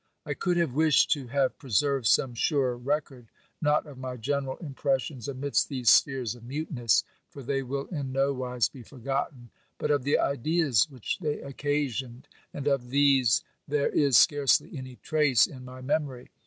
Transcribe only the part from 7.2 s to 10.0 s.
for they will in nowise be forgotten, but